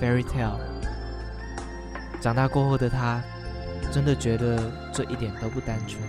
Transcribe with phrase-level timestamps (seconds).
[0.00, 0.58] ，Fairy Tale。
[2.20, 3.22] 长大过后的他，
[3.92, 6.02] 真的觉得这一点都不单纯。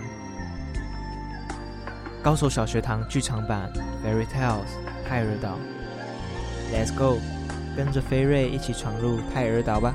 [2.22, 3.70] 高手小学堂剧场版
[4.06, 4.64] 《Fairy Tales》
[5.08, 5.56] 泰尔岛
[6.72, 7.18] ，Let's go，
[7.76, 9.94] 跟着菲瑞一起闯入泰尔岛吧。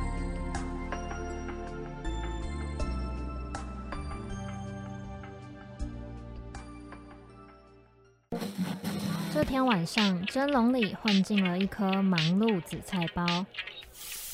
[9.33, 13.45] 这天晚上，蒸笼里混进了一颗忙碌紫菜包。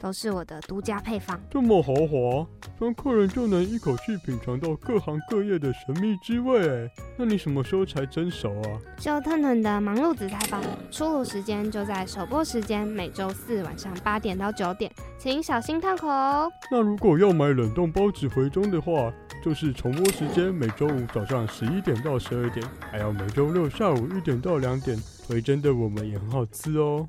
[0.00, 2.46] 都是我的独家配方，这么豪华，
[2.78, 6.90] 让客人就能一口气品尝到各行各业的神秘滋味。
[7.16, 8.68] 那你什么时候才蒸熟啊？
[8.98, 16.50] 就腾腾的忙碌紫菜包，出炉时间就在首播时间，每周四晚上八点到九点，请小心烫口哦。
[16.70, 27.08] 那如果要买冷冻包子回中的话，就是重播时间每周五早上十一点到十二点，还有每周六下午一点到两点，回蒸的我们也很好吃哦。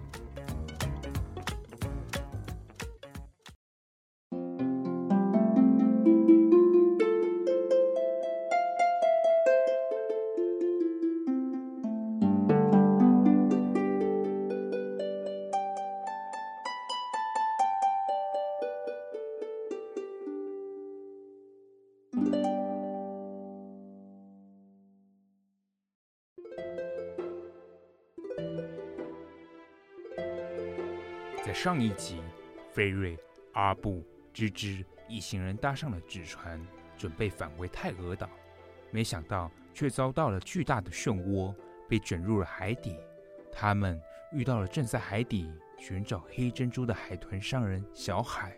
[31.63, 32.19] 上一集，
[32.73, 33.15] 菲瑞、
[33.53, 36.59] 阿布、芝芝一行人搭上了纸船，
[36.97, 38.27] 准备返回泰俄岛，
[38.89, 41.53] 没想到却遭到了巨大的漩涡，
[41.87, 42.97] 被卷入了海底。
[43.51, 44.01] 他们
[44.31, 48.57] 遇到了正在海底寻找黑珍珠的海豚商人小海。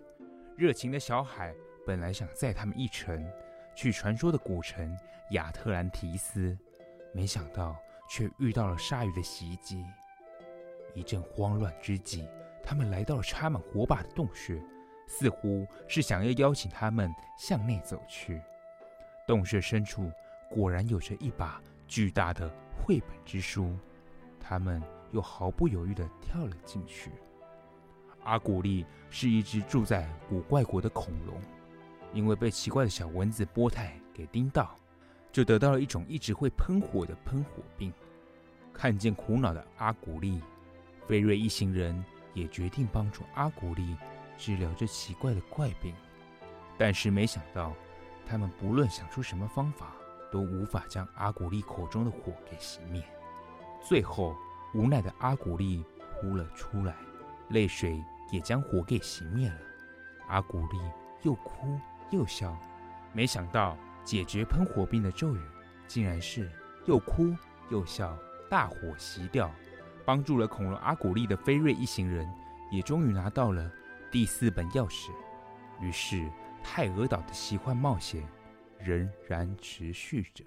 [0.56, 1.54] 热情的小海
[1.86, 3.30] 本来想载他们一程
[3.76, 4.98] 去传说的古城
[5.32, 6.58] 亚特兰提斯，
[7.12, 7.76] 没想到
[8.10, 9.84] 却遇到了鲨鱼的袭击。
[10.94, 12.30] 一阵慌乱之际，
[12.64, 14.64] 他们来到了插满火把的洞穴，
[15.06, 18.42] 似乎是想要邀请他们向内走去。
[19.28, 20.10] 洞穴深处
[20.50, 23.78] 果然有着一把巨大的绘本之书，
[24.40, 24.82] 他们
[25.12, 27.12] 又毫不犹豫地跳了进去。
[28.24, 31.36] 阿古丽是一只住在古怪国的恐龙，
[32.14, 34.76] 因为被奇怪的小蚊子波泰给叮到，
[35.32, 37.94] 就得到了一种一直会喷火的喷火病。
[38.74, 40.42] 看见苦恼的阿古丽，
[41.06, 42.04] 菲瑞一行人。
[42.34, 43.96] 也决定帮助阿古丽
[44.38, 45.94] 治疗这奇怪的怪病，
[46.78, 47.74] 但是没想到，
[48.26, 49.94] 他们不论想出什么方法，
[50.32, 53.04] 都无法将阿古丽口中的火给熄灭。
[53.86, 54.36] 最后，
[54.74, 55.86] 无奈的阿古丽
[56.20, 56.96] 哭了出来，
[57.50, 59.60] 泪水也将火给熄灭了。
[60.28, 60.80] 阿古丽
[61.22, 61.80] 又哭
[62.12, 62.58] 又笑，
[63.12, 65.42] 没想到解决喷火病的咒语，
[65.86, 66.50] 竟然是
[66.86, 67.36] 又哭
[67.70, 68.18] 又笑，
[68.50, 69.52] 大火熄掉。
[70.06, 72.28] 帮助了恐龙阿古丽的菲瑞一行人，
[72.72, 73.72] 也终于拿到了
[74.12, 75.10] 第四本钥匙。
[75.80, 76.30] 于是，
[76.64, 78.24] 泰俄岛的奇幻冒险
[78.80, 80.44] 仍然持续着。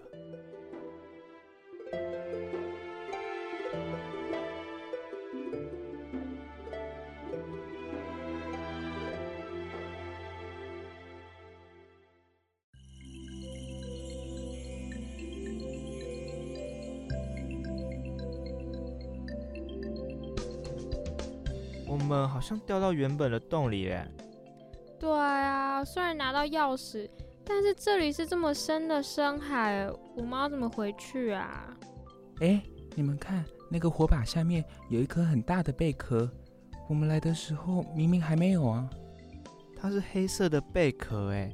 [21.98, 24.07] 我们好像掉到原本的洞里耶。
[25.01, 27.09] 对啊，虽然拿到钥匙，
[27.43, 31.75] 但是这里是这么深的深海，我们要怎么回去啊？
[32.41, 32.63] 哎，
[32.95, 36.31] 你们看，那个火把下面有一颗很大的贝壳，
[36.87, 38.89] 我们来的时候明明还没有啊。
[39.75, 41.51] 它是黑色的贝壳，哎，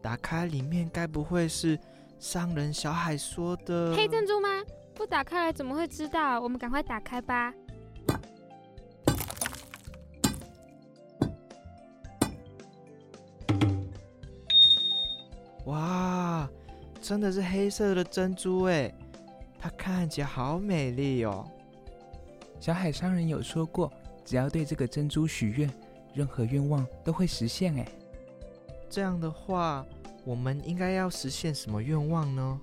[0.00, 1.76] 打开里面该不会是
[2.20, 4.48] 商人小海说的黑珍珠吗？
[4.94, 6.40] 不打开来怎么会知道？
[6.40, 7.52] 我们赶快打开吧。
[17.00, 18.92] 真的是黑色的珍珠哎，
[19.58, 21.44] 它看起来好美丽哦。
[22.60, 23.92] 小海商人有说过，
[24.24, 25.68] 只要对这个珍珠许愿，
[26.14, 27.86] 任何愿望都会实现哎。
[28.88, 29.84] 这样的话，
[30.24, 32.60] 我们应该要实现什么愿望呢？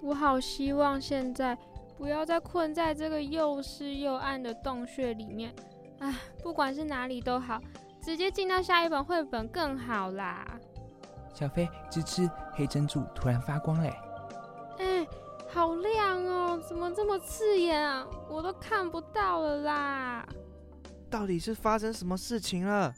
[0.00, 1.58] 我好希望现在
[1.96, 5.52] 不要再困在这个又湿又暗的洞穴里面。
[5.98, 7.60] 唉，不管是哪里都好，
[8.00, 10.58] 直接进到下一本绘本更好啦。
[11.32, 13.94] 小飞，吱吱，黑珍珠突然发光嘞！
[14.78, 15.06] 哎，
[15.52, 16.60] 好亮哦！
[16.66, 18.06] 怎么这么刺眼啊？
[18.28, 20.26] 我都看不到了啦！
[21.10, 22.92] 到底是发生什么事情了？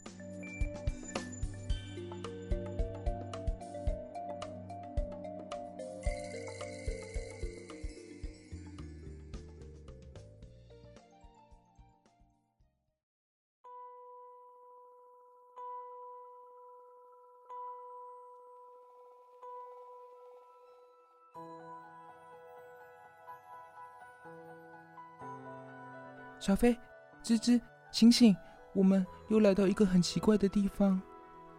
[26.39, 26.77] 小飞，
[27.23, 27.59] 吱吱，
[27.91, 28.35] 醒醒！
[28.73, 31.01] 我们又来到一个很奇怪的地方。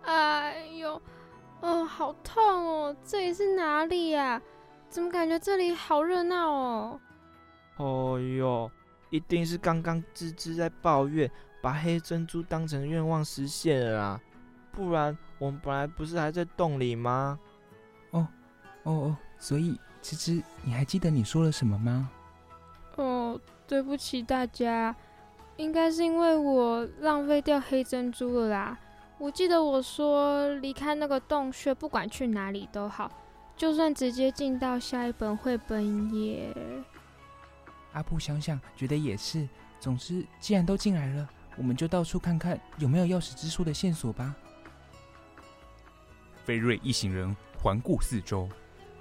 [0.02, 1.00] 哎呦，
[1.61, 2.96] 哦，好痛哦！
[3.05, 4.40] 这里是哪里呀？
[4.88, 7.00] 怎么感觉这里好热闹哦？
[7.78, 8.70] 哦呦，
[9.11, 11.29] 一定是刚刚吱吱在抱怨，
[11.61, 14.20] 把黑珍珠当成愿望实现了啦。
[14.70, 17.38] 不然我们本来不是还在洞里吗？
[18.11, 18.29] 哦，
[18.84, 22.08] 哦哦，所以吱吱，你还记得你说了什么吗？
[22.96, 23.40] 哦。
[23.69, 24.94] 对不起大家，
[25.56, 28.78] 应该是因为我浪费掉黑珍珠了啦。
[29.19, 33.10] 我记得我说离开那个洞穴，不管去哪里都好，
[33.56, 36.54] 就算直接进到下一本绘本也。
[37.93, 39.48] 阿布想想，觉得也是。
[39.81, 44.32] 总之，既然都进来了，我们就到处看看有没有钥匙之书的线索吧。
[46.44, 48.48] 菲瑞一行人环顾四周，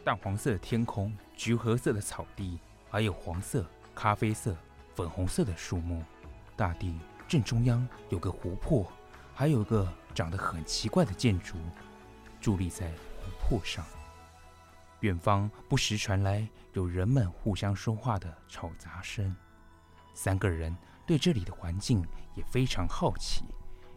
[0.04, 2.58] 淡黄色的天空，橘褐色的草地，
[2.90, 3.64] 还有黄色。
[3.96, 4.56] 咖啡色、
[4.94, 6.04] 粉红色的树木，
[6.56, 8.86] 大地正中央有个湖泊，
[9.34, 11.56] 还有个长得很奇怪的建筑，
[12.42, 13.86] 伫立在湖泊上。
[15.00, 19.36] 远方不时传来有人们互相说话的吵杂声。
[20.14, 20.76] 三个人
[21.06, 22.06] 对这里的环境
[22.36, 23.46] 也非常好奇，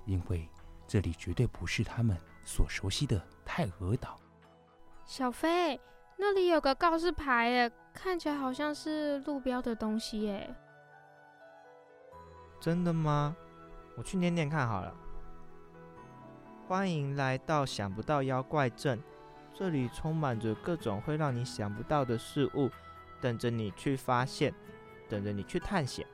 [0.06, 0.48] 因为
[0.86, 4.18] 这里绝对不是他们所熟悉的泰俄岛。
[5.04, 5.78] 小飞。
[6.20, 10.50] 那里有个告示牌，哎，看起来好像是路标的东西，哎。
[12.58, 13.36] 真的吗？
[13.96, 14.92] 我去念念看好了。
[16.66, 19.00] 欢迎来到想不到妖怪镇，
[19.54, 22.68] 这里充满着各种会让你想不到的事物，
[23.20, 24.52] 等着你去发现，
[25.08, 26.04] 等着你去探险。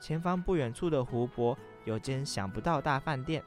[0.00, 3.42] 前方不远处的湖泊有间想不到大饭店，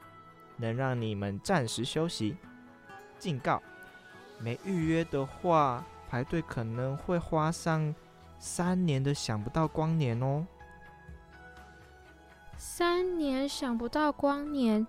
[0.56, 2.36] 能让你们暂时休息。
[3.20, 3.62] 警告。
[4.40, 7.94] 没预约的话，排队可能会花上
[8.40, 10.46] 三年的想不到光年哦。
[12.56, 14.86] 三年想不到光年，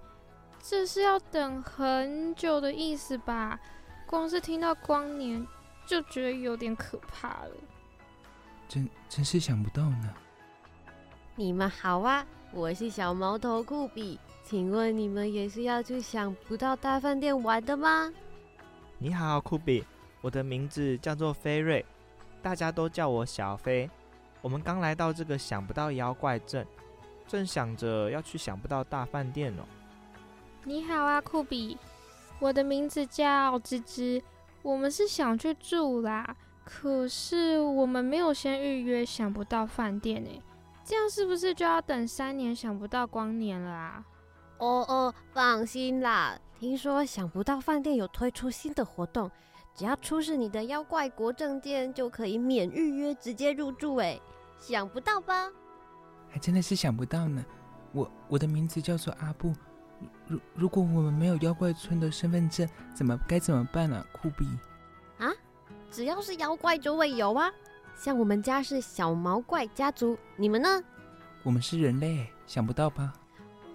[0.63, 3.59] 这是要等很久的意思吧？
[4.07, 5.47] 光是听到光年
[5.87, 7.51] 就觉得有点可怕了。
[8.69, 10.15] 真真是想不到呢。
[11.35, 18.13] 你们好啊，我是小毛头酷比，请问你们也是要去想不到大饭店玩的吗？
[19.01, 19.85] 你好，酷比，
[20.21, 21.87] 我的名字叫做菲瑞，
[22.43, 23.89] 大家都叫我小飞。
[24.43, 26.67] 我们刚来到这个想不到妖怪镇，
[27.29, 29.63] 正想着要去想不到大饭店哦。
[30.65, 31.79] 你好啊，酷比，
[32.41, 34.21] 我的名字叫吱吱，
[34.63, 40.43] 我们是想去住啦，可是我们没有先预约想不到饭店诶，
[40.85, 44.05] 这样是不是就要等三年想不到光年了啊？
[44.59, 46.37] 哦哦，放心啦。
[46.59, 49.31] 听说想不到饭店有推出新的活动，
[49.75, 53.95] 只要出示你的妖怪国证件，就可以免预约直接入住。
[53.97, 54.21] 哎，
[54.59, 55.49] 想不到吧？
[56.29, 57.45] 还真的是想不到呢。
[57.93, 59.55] 我我的名字叫做阿布。
[60.27, 63.97] 如如果我们没有妖怪村的身份证，怎么该怎么办呢？
[63.97, 64.07] 啊？
[64.13, 64.45] 酷比
[65.19, 65.33] 啊，
[65.93, 67.51] 只要是妖怪就会有啊。
[67.97, 70.83] 像我们家是小毛怪家族，你们呢？
[71.45, 73.13] 我们是人类，想不到吧？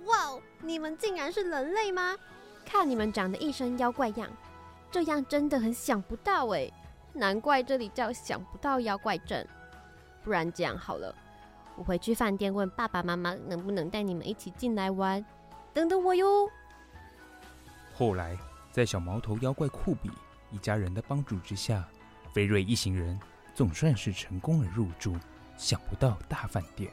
[0.05, 2.15] 哇，你们竟然是人类吗？
[2.65, 4.29] 看你们长得一身妖怪样，
[4.91, 6.71] 这样真的很想不到哎，
[7.13, 9.47] 难怪这里叫想不到妖怪镇。
[10.23, 11.13] 不然这样好了，
[11.75, 15.23] 我回去饭店问爸爸妈妈能不能带你们一起进来玩，
[15.73, 16.49] 等等我哟。
[17.93, 18.37] 后来，
[18.71, 20.09] 在小毛头妖怪酷比
[20.49, 21.87] 一家人的帮助之下，
[22.33, 23.19] 菲瑞一行人
[23.53, 25.15] 总算是成功了入住
[25.57, 26.91] 想不到大饭店。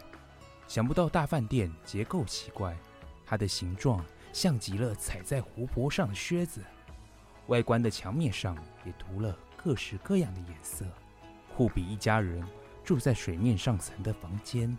[0.67, 2.77] 想不到大饭店结构奇怪，
[3.25, 4.05] 它的形状。
[4.33, 6.63] 像极了踩在湖泊上的靴子，
[7.49, 10.85] 外观的墙面上也涂了各式各样的颜色。
[11.57, 12.43] 库比一家人
[12.85, 14.77] 住在水面上层的房间，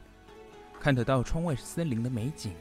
[0.80, 2.54] 看得到窗外森林的美景。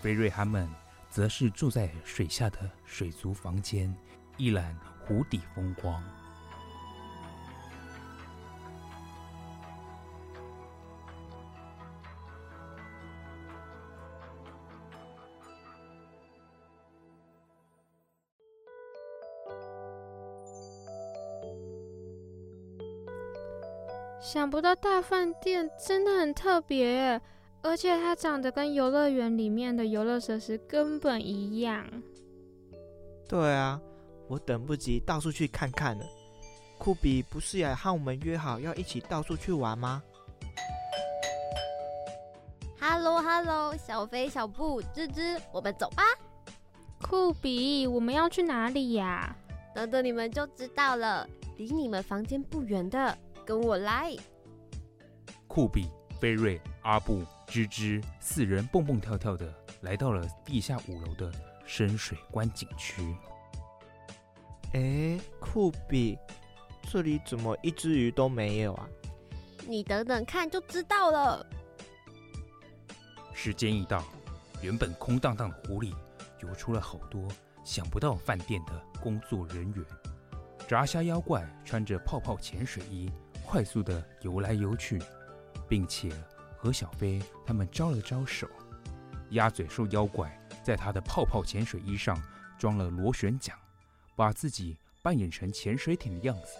[0.00, 0.68] 菲瑞他们
[1.08, 3.94] 则是住在水下的水族房间，
[4.36, 4.76] 一览
[5.06, 6.02] 湖底风光。
[24.34, 27.20] 想不到大饭店真的很特别，
[27.62, 31.86] 而且它长得跟游乐园里面的游乐设施根本一样。
[33.28, 33.80] 对啊，
[34.26, 36.04] 我等不及到处去看看了。
[36.78, 40.02] 酷比不是也和我们约好要一起到处去玩吗
[42.80, 46.02] ？Hello Hello，小飞、小布、吱吱，我们走吧。
[47.00, 49.36] 酷比，我们要去哪里呀？
[49.72, 51.24] 等等你们就知道了。
[51.56, 53.16] 离你们房间不远的。
[53.44, 54.16] 跟我来！
[55.46, 61.30] 酷比、菲瑞、阿布、吱吱四人蹦蹦跳跳的来到了地下五楼的
[61.66, 63.14] 深水观景区。
[64.72, 66.18] 哎，酷比，
[66.90, 68.88] 这里怎么一只鱼都没有啊？
[69.68, 71.46] 你等等看就知道了。
[73.32, 74.02] 时间一到，
[74.62, 75.94] 原本空荡荡的湖里
[76.42, 77.28] 游出了好多
[77.64, 79.84] 想不到饭店的工作人员。
[80.66, 83.10] 炸虾妖怪穿着泡泡潜水衣。
[83.46, 85.00] 快速地游来游去，
[85.68, 86.10] 并且
[86.56, 88.48] 和小飞他们招了招手。
[89.30, 92.20] 鸭嘴兽妖怪在他的泡泡潜水衣上
[92.58, 93.56] 装了螺旋桨，
[94.16, 96.56] 把自己扮演成潜水艇的样子。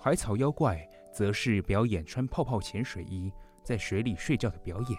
[0.00, 3.32] 海草妖怪则是表演穿泡泡潜水衣
[3.62, 4.98] 在水里睡觉的表演。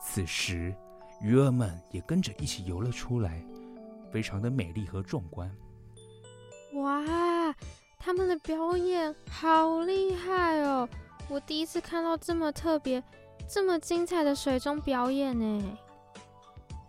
[0.00, 0.74] 此时，
[1.20, 3.42] 鱼儿们也跟着一起游了出来，
[4.12, 5.50] 非常的美丽和壮观。
[6.74, 7.54] 哇！
[8.06, 10.88] 他们的表演好厉害哦！
[11.28, 13.02] 我第一次看到这么特别、
[13.48, 15.76] 这么精彩的水中表演呢。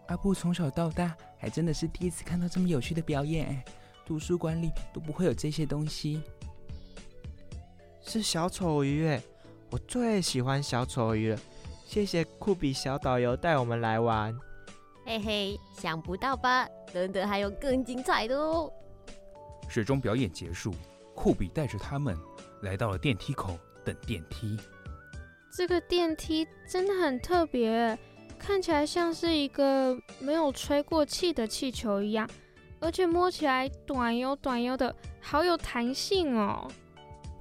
[0.09, 3.59] 阿布从小到大还真的是第一次看到这么有趣的表演，
[4.05, 6.21] 图书馆里都不会有这些东西。
[8.03, 9.19] 是小丑鱼哎，
[9.71, 11.39] 我最喜欢小丑鱼了。
[11.83, 14.37] 谢谢酷比小导游带我们来玩。
[15.03, 16.69] 嘿嘿，想不到吧？
[16.93, 18.71] 等等，还有更精彩的哦！
[19.67, 20.71] 水中表演结束。
[21.17, 22.15] 库比带着他们
[22.61, 24.55] 来到了电梯口等电梯。
[25.51, 27.97] 这个电梯真的很特别，
[28.37, 32.29] 看起来像是一个没有吹过气的气球一样，
[32.79, 36.69] 而且摸起来短悠短悠的，好有弹性哦。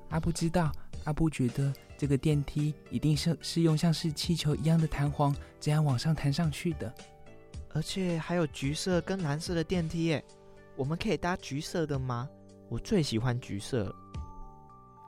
[0.08, 0.72] 阿布知道，
[1.04, 6.90] 阿布觉得这个电梯一定是是用像是气球一样的弹簧这样往上弹上去的，
[7.74, 10.24] 而且还有橘色跟蓝色的电梯耶，
[10.76, 12.26] 我们可以搭橘色的吗？
[12.68, 13.94] 我最喜欢橘色了。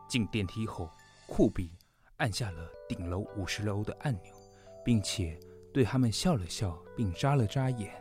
[0.08, 0.88] 进电梯后，
[1.26, 1.70] 酷比
[2.16, 4.32] 按下了顶楼五十楼的按钮，
[4.84, 5.38] 并且
[5.72, 7.92] 对他们笑了笑，并眨了眨眼。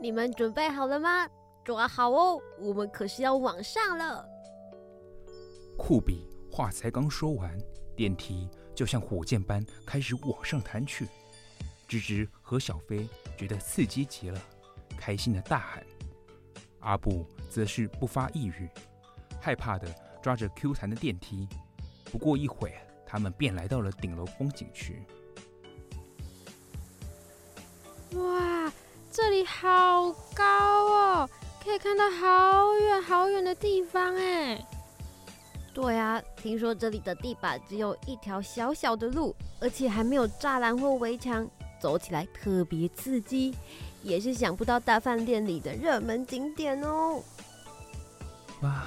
[0.00, 1.28] 你们准备好了吗？
[1.64, 4.26] 抓好哦，我们可是要往上了。
[5.76, 7.58] 酷比话才刚说完，
[7.96, 11.06] 电梯就像火箭般开始往上弹去。
[11.86, 14.40] 芝芝和小飞觉得刺激极了，
[14.96, 15.84] 开心的大喊。
[16.88, 18.66] 阿布则是不发一语，
[19.38, 19.86] 害怕的
[20.22, 21.46] 抓着 Q 弹的电梯。
[22.10, 22.74] 不过一会，
[23.06, 25.02] 他们便来到了顶楼风景区。
[28.14, 28.72] 哇，
[29.12, 30.44] 这里好高
[30.86, 31.30] 哦，
[31.62, 34.58] 可以看到好远好远的地方哎。
[35.74, 41.46] 对啊，听说这里的地板只有一条小小的路，而且还没有栅栏或围墙，
[41.78, 43.54] 走起来特别刺激。
[44.02, 47.22] 也是想不到大饭店里的热门景点哦！
[48.62, 48.86] 哇，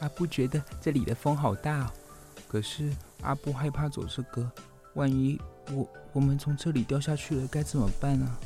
[0.00, 1.90] 阿布觉得这里的风好大哦，
[2.48, 2.90] 可是
[3.22, 4.50] 阿布害怕走这个，
[4.94, 5.40] 万一
[5.72, 8.36] 我我们从这里掉下去了该怎么办呢？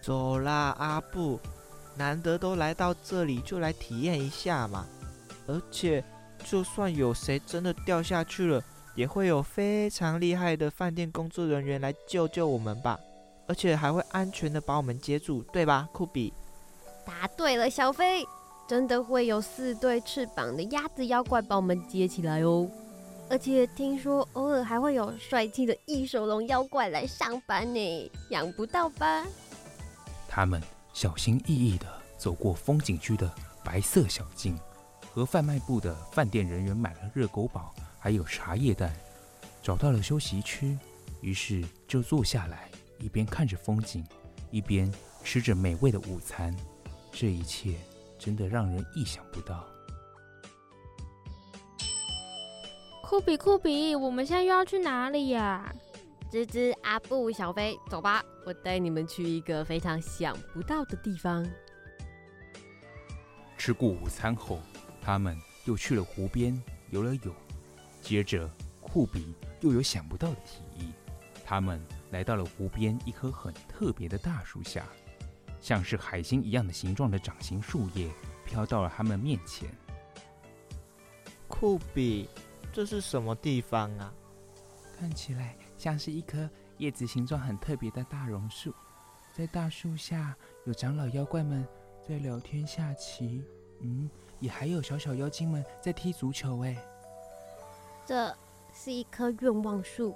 [0.00, 1.38] 走啦，阿布，
[1.96, 4.86] 难得都来到这里，就来体验一下嘛！
[5.46, 6.04] 而且，
[6.44, 8.62] 就算有谁真的掉下去了，
[8.94, 12.98] 也会有非常厉害的饭店工作人员来救救我们吧。
[13.48, 16.32] 而且还会安全的把我们接住，对吧，酷比？
[17.06, 18.22] 答对了，小飞，
[18.68, 22.70] 真的会有四对翅膀的鸭子妖怪把我们接起来哦。
[23.30, 29.26] 而且听说偶尔还会有帅气的翼手龙妖怪来上班呢，想不到吧？
[30.28, 30.62] 他们
[30.92, 31.86] 小心翼翼的
[32.16, 33.30] 走过风景区的
[33.64, 34.58] 白色小径，
[35.12, 38.94] 和贩卖部的饭店人员买了热狗堡，还有茶叶蛋，
[39.62, 40.78] 找到了休息区，
[41.20, 42.68] 于是就坐下来。
[42.98, 44.04] 一边看着风景，
[44.50, 46.54] 一边吃着美味的午餐，
[47.12, 47.76] 这一切
[48.18, 49.66] 真的让人意想不到。
[53.02, 55.74] 酷比酷比，我们现在又要去哪里呀？
[56.30, 61.46] 吱吱、阿布、小飞，走吧，我带你们去一个非常想不到的地方。
[63.56, 64.60] 吃过午餐后，
[65.00, 67.34] 他们又去了湖边游了泳。
[68.02, 68.46] 接着，
[68.82, 70.92] 酷比又有想不到的提议，
[71.46, 74.86] 他们来到了湖边一棵很特别的大树下，
[75.60, 78.10] 像是海星一样的形状的掌形树叶
[78.44, 79.68] 飘到了他们面前。
[81.46, 82.28] 酷比，
[82.72, 84.12] 这是什么地方啊？
[84.98, 86.48] 看起来像是一棵
[86.78, 88.74] 叶子形状很特别的大榕树，
[89.32, 91.66] 在大树下有长老妖怪们
[92.06, 93.44] 在聊天下棋，
[93.80, 94.10] 嗯，
[94.40, 96.64] 也还有小小妖精们在踢足球。
[96.64, 96.76] 哎，
[98.04, 98.36] 这
[98.72, 100.14] 是一棵愿望树，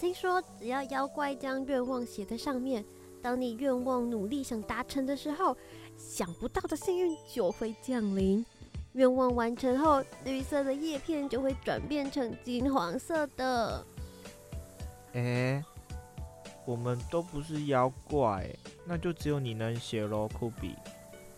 [0.00, 2.82] 听说只要妖怪将愿望写在上面，
[3.20, 5.54] 当你愿望努力想达成的时候，
[5.98, 8.42] 想不到的幸运就会降临。
[8.94, 13.84] 愿望完成后，绿色的叶片就会转变成金黄色的。
[15.12, 15.62] 哎，
[16.64, 18.48] 我们都不是妖怪，
[18.86, 20.74] 那就只有你能写喽，酷比。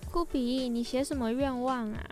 [0.08, 2.10] 酷比，你写什么愿望啊？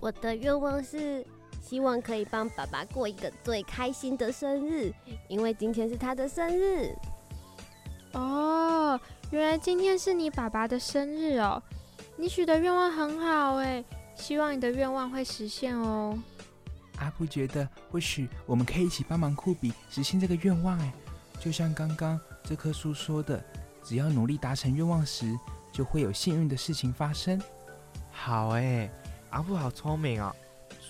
[0.00, 1.26] 我的愿望是
[1.62, 4.92] 希望可以帮爸爸过一个最开心的生日，
[5.28, 6.94] 因为今天是他的生日。
[8.12, 9.00] 哦，
[9.30, 11.62] 原来今天是你爸爸的生日哦。
[12.16, 13.82] 你许的愿望很好哎。
[14.14, 16.16] 希望你的愿望会实现哦。
[16.98, 20.78] 阿布觉得，或许我们可以一起帮忙酷比实现这个愿望。
[20.78, 20.92] 哎，
[21.40, 23.42] 就像刚刚这棵树说的，
[23.82, 25.34] 只要努力达成愿望时，
[25.72, 27.40] 就会有幸运的事情发生。
[28.10, 28.88] 好哎，
[29.30, 30.36] 阿布好聪明哦，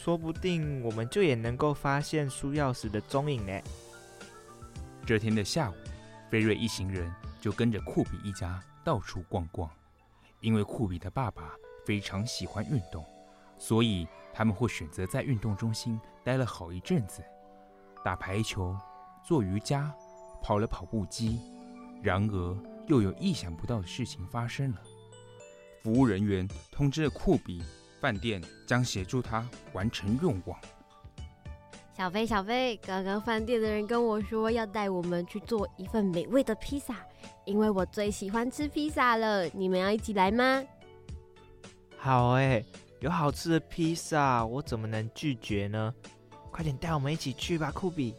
[0.02, 3.52] 说不定我们就也能够发现书钥匙的踪影呢。
[5.06, 5.74] 这天的下午，
[6.28, 7.08] 菲瑞一行人
[7.40, 9.70] 就跟着酷比一家到处逛逛，
[10.40, 11.52] 因为酷比的爸爸
[11.86, 13.06] 非常喜欢运动。
[13.56, 17.22] 所以他们会选择在运动中心待了好一阵子，
[18.04, 18.76] 打排球、
[19.24, 19.94] 做瑜伽、
[20.42, 21.38] 跑了跑步机。
[22.02, 24.82] 然而，又有意想不到的事情发生了。
[25.80, 27.62] 服务人员通知了酷比，
[28.02, 30.58] 饭店将协助他完成愿望。
[31.96, 36.96] 小飞，小飞，刚刚饭店的人跟我说要带我们去做一份美味的披萨，
[37.44, 39.46] 因为我最喜欢吃披萨了。
[39.50, 40.64] 你们要一起来吗？
[41.96, 42.64] 好哎。
[42.98, 45.92] 有好吃的披萨，我怎么能拒绝呢？
[46.52, 48.14] 快点带我们一起去吧，酷比！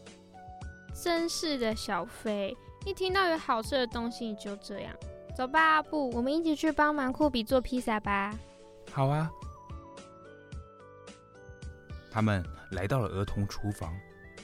[0.92, 4.94] 真是的，小飞，一听到有好吃的东西你就这样。
[5.34, 8.38] 走吧，阿布，我们一起去帮忙酷比做披萨吧。
[8.92, 9.30] 好啊。
[12.14, 13.92] 他们来到了儿童厨房，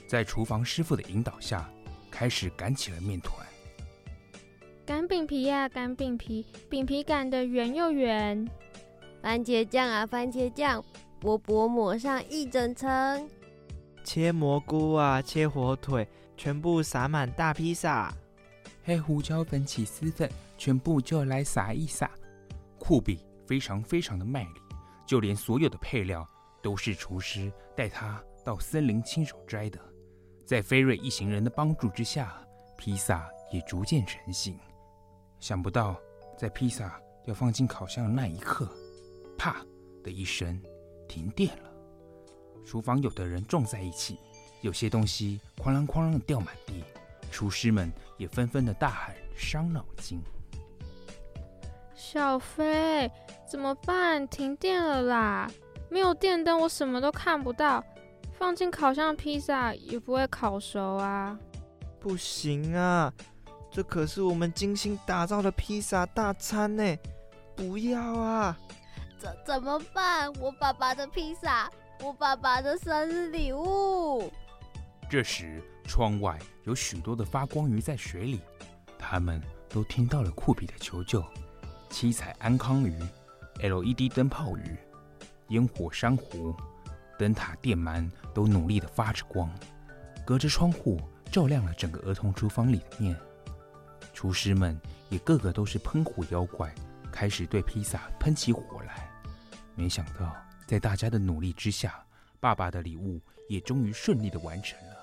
[0.09, 1.71] 在厨房师傅的引导下，
[2.11, 3.47] 开始擀起了面团。
[4.85, 8.45] 擀饼皮呀，擀饼皮，饼皮擀得圆又圆。
[9.23, 10.85] 番茄酱啊，番茄酱，
[11.21, 13.31] 薄薄抹上一整层。
[14.03, 18.13] 切蘑菇啊，切火腿，全部撒满大披萨。
[18.83, 20.29] 黑胡椒粉、起司粉，
[20.59, 22.11] 全部就来撒一撒。
[22.81, 24.61] 酷比非常非常的卖力，
[25.07, 26.29] 就连所有的配料
[26.63, 29.79] 都是厨师带他到森林亲手摘的。
[30.47, 32.45] 在菲瑞一行人的帮助之下，
[32.77, 34.59] 披萨也逐渐成型。
[35.39, 35.97] 想不到，
[36.37, 38.69] 在披萨要放进烤箱的那一刻。
[39.39, 39.65] 啪
[40.03, 40.61] 的一声，
[41.09, 41.71] 停电了。
[42.67, 44.19] 厨房有的人撞在一起，
[44.61, 46.85] 有些东西哐啷哐啷的掉满地。
[47.31, 50.21] 厨师们也纷纷的大喊：“伤脑筋！”
[51.95, 53.11] 小飞，
[53.49, 54.27] 怎么办？
[54.27, 55.51] 停电了啦！
[55.91, 57.85] 没有电灯，我什么都看不到。
[58.39, 61.39] 放进烤箱的披萨也不会烤熟啊！
[61.99, 63.13] 不行啊，
[63.71, 66.97] 这可是我们精心打造的披萨大餐呢！
[67.55, 68.57] 不要啊！
[69.19, 70.33] 怎怎么办？
[70.41, 71.71] 我爸爸的披萨，
[72.03, 74.33] 我爸爸的生日礼物。
[75.11, 78.41] 这时，窗外有许多的发光鱼在水里，
[78.99, 81.23] 他们都听到了酷比的求救。
[81.91, 82.97] 七彩安康鱼、
[83.61, 84.79] LED 灯泡鱼、
[85.51, 86.55] 烟火珊瑚、
[87.19, 89.49] 灯塔电鳗都努力的发着光，
[90.25, 93.17] 隔着窗户照亮了整个儿童厨房里的面。
[94.13, 96.75] 厨师们也个个都是喷火妖怪，
[97.13, 99.09] 开始对披萨喷起火来。
[99.75, 100.35] 没想到，
[100.67, 102.05] 在大家的努力之下，
[102.39, 104.97] 爸爸的礼物也终于顺利的完成了。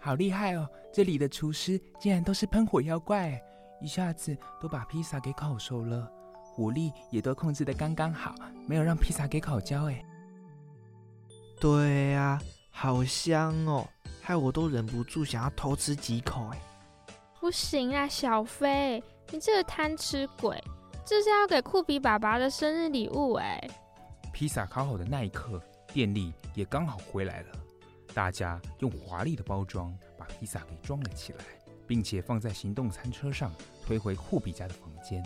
[0.00, 0.68] 好厉害哦！
[0.92, 3.40] 这里的厨师竟然都是喷火妖怪，
[3.80, 6.10] 一下子都把披萨给烤熟了，
[6.54, 8.32] 火力也都控制的刚刚好，
[8.64, 9.90] 没有让披萨给烤焦。
[9.90, 10.04] 哎，
[11.60, 12.40] 对呀，
[12.70, 13.84] 好香哦，
[14.22, 16.48] 害我都忍不住想要偷吃几口。
[16.52, 16.60] 哎，
[17.40, 20.62] 不行啊，小飞，你这个贪吃鬼，
[21.04, 23.68] 这是要给酷比爸爸的生日礼物哎。
[24.32, 25.60] 披萨烤好的那一刻，
[25.92, 27.48] 电力也刚好回来了。
[28.14, 31.44] 大家用华丽的包装把披萨给装了起来，
[31.84, 33.52] 并且放在行动餐车上
[33.84, 35.20] 推回酷比家的房间。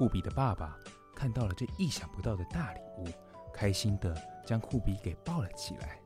[0.00, 0.78] 库比的爸爸
[1.14, 3.04] 看到了这意想不到的大礼物，
[3.52, 6.00] 开心地将库比给抱了起来。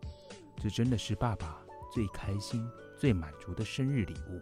[0.57, 1.61] 这真的是爸爸
[1.93, 4.41] 最开心、最满足的生日礼物。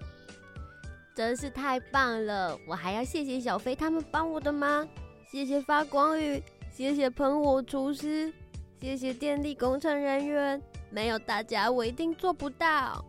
[1.14, 2.58] 真是太棒了！
[2.66, 4.88] 我还要谢谢小飞他们帮我的忙，
[5.30, 8.32] 谢谢发光雨，谢谢喷火厨师，
[8.80, 13.04] 谢谢电力工程人员，没有大家我一定做不到。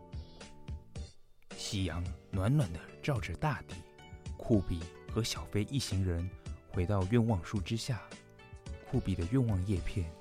[1.55, 3.75] 夕阳暖暖的照着大地，
[4.35, 4.81] 库比
[5.13, 6.27] 和小飞一行人
[6.71, 8.01] 回到愿望树之下，
[8.89, 10.11] 库比的愿望叶片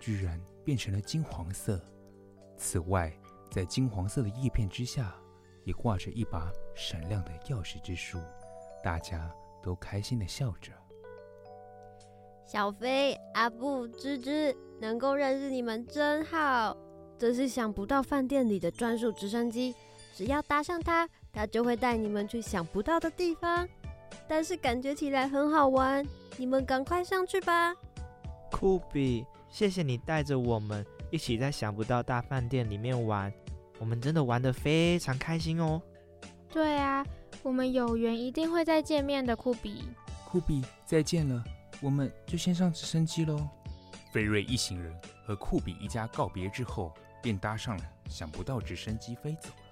[0.00, 1.78] 居然变成了金黄色。
[2.56, 3.12] 此外，
[3.50, 5.14] 在金黄色的叶片之下，
[5.64, 8.18] 也挂着一把闪亮的钥匙之书，
[8.82, 9.30] 大家
[9.62, 10.72] 都开心的笑着。
[12.46, 16.74] 小飞、阿布、芝芝，能够认识你们真好。
[17.18, 19.74] 这是想不到饭店里的专属直升机，
[20.14, 23.68] 只要搭上它，它就会带你们去想不到的地方。
[24.26, 27.74] 但是感觉起来很好玩，你们赶快上去吧。
[28.50, 30.84] 酷比，谢谢你带着我们。
[31.10, 33.32] 一起在想不到大饭店里面玩，
[33.78, 35.80] 我们真的玩得非常开心哦。
[36.52, 37.02] 对啊，
[37.42, 39.84] 我们有缘一定会再见面的，酷比。
[40.26, 41.42] 酷比，再见了，
[41.80, 43.48] 我们就先上直升机喽。
[44.12, 44.94] 菲瑞一行人
[45.24, 46.92] 和酷比一家告别之后，
[47.22, 49.67] 便搭上了想不到直升机飞走了。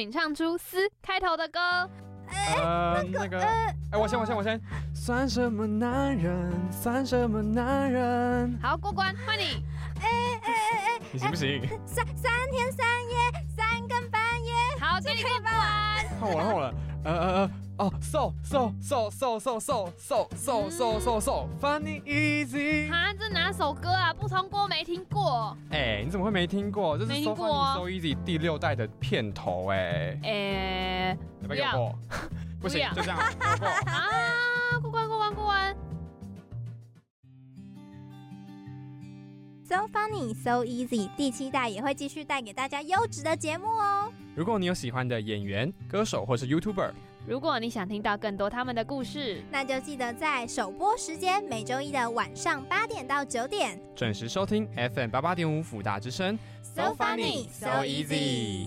[0.00, 1.60] 请唱出“思”开头的歌。
[2.56, 4.58] 呃，那个，哎，我先，我先，我先。
[4.94, 6.50] 算什么男人？
[6.72, 8.58] 算什么男人？
[8.62, 9.62] 好，过关，换你。
[10.00, 10.08] 哎
[10.40, 11.60] 哎哎哎，你行不行？
[11.84, 13.16] 三三天三夜，
[13.54, 14.52] 三更半夜。
[14.80, 15.52] 好，给你过关。
[16.18, 16.74] 换我了，换我了。
[17.04, 17.50] 呃呃呃。
[17.80, 22.92] 哦，so so so so so so so so so so so funny easy。
[22.92, 24.12] 啊，这哪首歌啊？
[24.12, 25.56] 不通过没听过。
[25.70, 26.98] 哎，你怎么会没听过？
[26.98, 30.20] 这是 so funny so easy 第六代的片头哎。
[30.22, 31.98] 哎，要不要过？
[32.60, 33.16] 不行，就这样。
[33.88, 35.74] 啊，过关过关过关。
[39.64, 44.12] So funny so easy 第七代也会继续带给大家优质的节目哦。
[44.34, 46.90] 如果你有喜欢的演员、歌手或是 YouTuber。
[47.30, 56.36] 如果你想听到更多他们的故事，那就记得在首播时间每周一的晚上八点到九点准时收听 FM 八八点五辅大之声。
[56.60, 58.66] So funny, so easy。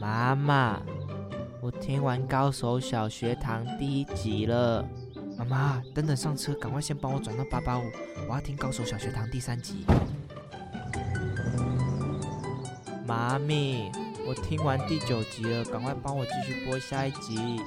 [0.00, 0.82] 妈妈，
[1.60, 4.84] 我听完《高手小学堂》第一集了。
[5.38, 7.84] 妈妈，等等上车，赶快先帮我转到八八五，
[8.28, 9.84] 我要听《高手小学堂》第三集。
[13.12, 13.92] 妈咪，
[14.26, 17.60] 我听完第九集了，赶快帮我继续播下一集。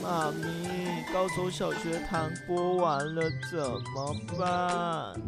[0.00, 3.58] 妈咪，高手小学堂播完了怎
[3.92, 5.20] 么办？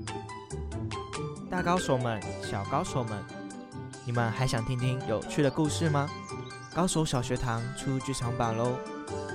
[1.51, 3.21] 大高手们、小高手们，
[4.05, 6.09] 你们还想听听有趣的故事吗？
[6.73, 8.77] 高手小学堂出剧场版喽！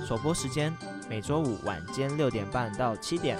[0.08, 0.74] 首播时间
[1.10, 3.38] 每周五晚间六点半到七点，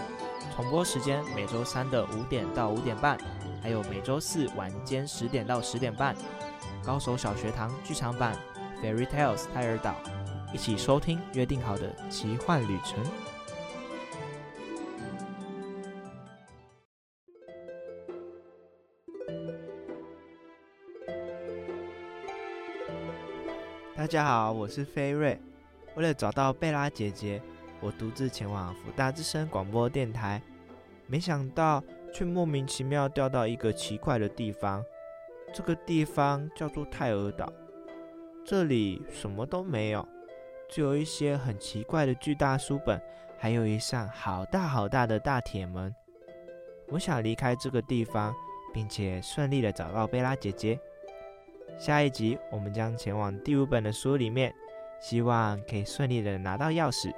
[0.55, 3.17] 重播时间每周三的五点到五点半。
[3.63, 6.15] 还有每周四晚间十点到十点半，
[6.85, 8.37] 《高手小学堂》剧场版
[8.85, 9.95] 《Fairy Tales 泰尔岛》，
[10.53, 13.05] 一起收听约定好的奇幻旅程。
[23.97, 25.41] 大家好，我是菲瑞。
[25.95, 27.41] 为了找到贝拉姐姐，
[27.81, 30.43] 我独自前往辅大之声广播电台，
[31.07, 31.81] 没想到
[32.13, 34.85] 却莫名其妙掉到一个奇怪的地方。
[35.53, 37.53] 这个地方叫做泰尔岛，
[38.45, 40.07] 这里什么都没有。
[40.69, 43.01] 只有一些很奇怪的巨大书本，
[43.37, 45.95] 还有一扇好大好大的大铁门。
[46.89, 48.35] 我想离开这个地方，
[48.73, 50.81] 并且顺利的找到贝拉姐姐。
[51.79, 54.55] 下一集我们将前往第五本的书里面，
[55.01, 57.13] 希望可以顺利的拿到钥匙。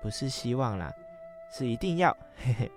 [0.00, 0.90] 不是希望啦，
[1.50, 2.16] 是一定要。
[2.42, 2.70] 嘿嘿，